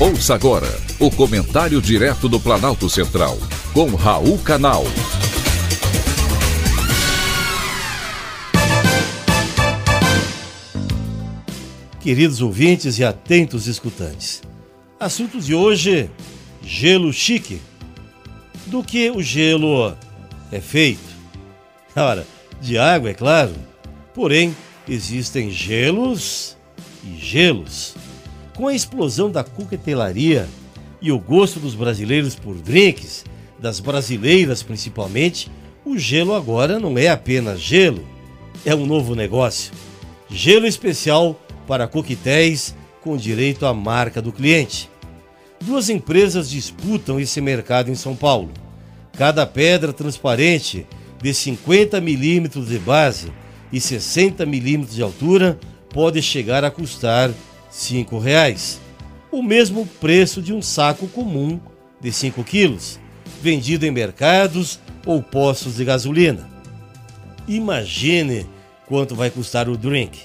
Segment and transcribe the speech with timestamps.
[0.00, 0.68] Ouça agora
[1.00, 3.36] o comentário direto do Planalto Central,
[3.74, 4.84] com Raul Canal.
[12.00, 14.40] Queridos ouvintes e atentos escutantes,
[15.00, 16.08] assunto de hoje:
[16.62, 17.60] gelo chique.
[18.66, 19.96] Do que o gelo
[20.52, 21.00] é feito?
[21.96, 22.24] Ora,
[22.60, 23.52] de água, é claro.
[24.14, 24.56] Porém,
[24.88, 26.56] existem gelos
[27.02, 27.97] e gelos.
[28.58, 30.48] Com a explosão da coquetelaria
[31.00, 33.24] e o gosto dos brasileiros por drinks,
[33.56, 35.48] das brasileiras principalmente,
[35.84, 38.04] o gelo agora não é apenas gelo,
[38.66, 39.72] é um novo negócio.
[40.28, 44.90] Gelo especial para coquetéis com direito à marca do cliente.
[45.60, 48.50] Duas empresas disputam esse mercado em São Paulo.
[49.16, 50.84] Cada pedra transparente
[51.22, 53.32] de 50 milímetros de base
[53.72, 55.56] e 60 milímetros de altura
[55.90, 57.30] pode chegar a custar
[57.70, 58.80] cinco reais,
[59.30, 61.60] o mesmo preço de um saco comum
[62.00, 62.98] de 5 quilos,
[63.42, 66.48] vendido em mercados ou postos de gasolina.
[67.46, 68.46] Imagine
[68.86, 70.20] quanto vai custar o drink.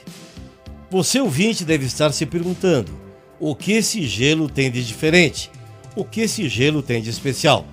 [0.89, 2.91] Você ouvinte deve estar se perguntando:
[3.39, 5.49] o que esse gelo tem de diferente?
[5.95, 7.65] O que esse gelo tem de especial?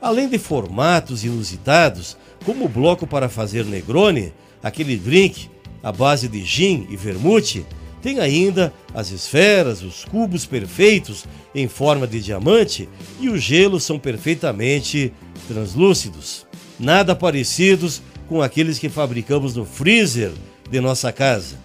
[0.00, 4.32] Além de formatos inusitados, como o bloco para fazer Negroni,
[4.62, 5.50] aquele drink
[5.82, 7.66] à base de gin e vermute,
[8.02, 12.88] tem ainda as esferas, os cubos perfeitos em forma de diamante
[13.20, 15.12] e os gelos são perfeitamente
[15.46, 16.46] translúcidos.
[16.78, 20.32] Nada parecidos com aqueles que fabricamos no freezer
[20.70, 21.56] de nossa casa.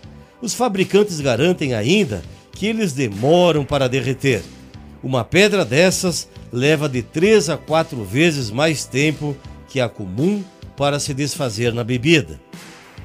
[0.42, 4.42] Os fabricantes garantem ainda que eles demoram para derreter.
[5.04, 9.36] Uma pedra dessas leva de 3 a 4 vezes mais tempo
[9.68, 10.44] que a comum
[10.78, 12.40] para se desfazer na bebida.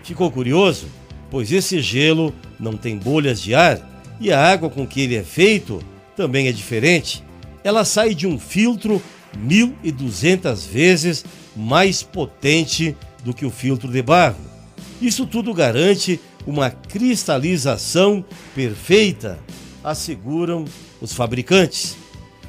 [0.02, 0.86] Ficou curioso?
[1.30, 3.81] pois esse gelo não tem bolhas de ar
[4.20, 5.83] e a água com que ele é feito
[6.17, 7.23] também é diferente.
[7.62, 9.01] Ela sai de um filtro
[9.36, 11.24] 1200 vezes
[11.55, 14.41] mais potente do que o filtro de barro.
[15.01, 18.24] Isso tudo garante uma cristalização
[18.55, 19.39] perfeita,
[19.85, 20.64] asseguram
[21.01, 21.97] os fabricantes.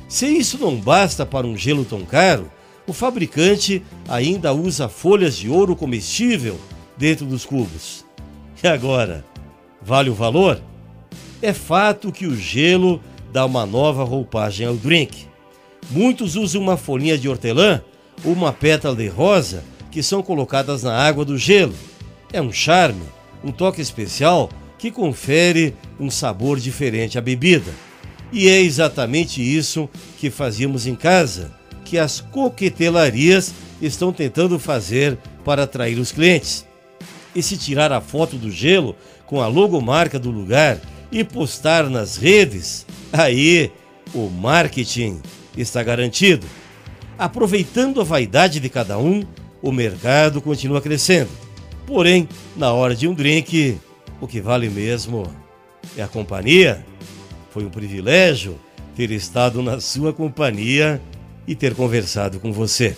[0.07, 2.51] Se isso não basta para um gelo tão caro,
[2.87, 6.59] o fabricante ainda usa folhas de ouro comestível
[6.97, 8.03] dentro dos cubos.
[8.63, 9.23] E agora,
[9.81, 10.61] vale o valor?
[11.41, 13.01] É fato que o gelo
[13.31, 15.25] dá uma nova roupagem ao drink.
[15.89, 17.81] Muitos usam uma folhinha de hortelã
[18.23, 21.73] ou uma pétala de rosa que são colocadas na água do gelo.
[22.31, 23.01] É um charme,
[23.43, 27.71] um toque especial que confere um sabor diferente à bebida.
[28.31, 31.51] E é exatamente isso que fazíamos em casa,
[31.83, 36.68] que as coquetelarias estão tentando fazer para atrair os clientes
[37.39, 38.95] e se tirar a foto do gelo
[39.25, 40.77] com a logomarca do lugar
[41.09, 43.71] e postar nas redes, aí
[44.13, 45.21] o marketing
[45.57, 46.45] está garantido.
[47.17, 49.23] Aproveitando a vaidade de cada um,
[49.61, 51.29] o mercado continua crescendo.
[51.87, 52.27] Porém,
[52.57, 53.79] na hora de um drink,
[54.19, 55.23] o que vale mesmo
[55.97, 56.85] é a companhia.
[57.51, 58.59] Foi um privilégio
[58.95, 61.01] ter estado na sua companhia
[61.47, 62.97] e ter conversado com você.